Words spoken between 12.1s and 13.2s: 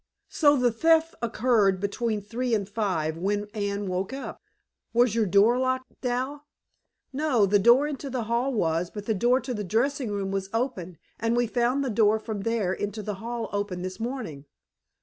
from there into the